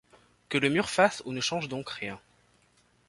[0.49, 2.19] Que le mur fasse ou ne change donc rien.